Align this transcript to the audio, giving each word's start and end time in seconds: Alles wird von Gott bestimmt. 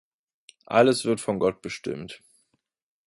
Alles 0.65 1.05
wird 1.05 1.21
von 1.21 1.37
Gott 1.37 1.61
bestimmt. 1.61 2.23